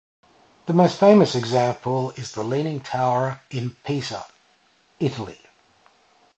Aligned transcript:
The 0.65 0.73
most 0.73 0.97
famous 0.99 1.35
example 1.35 2.09
is 2.17 2.31
the 2.31 2.43
Leaning 2.43 2.79
Tower 2.81 3.39
in 3.51 3.75
Pisa, 3.85 4.25
Italy. 4.99 5.39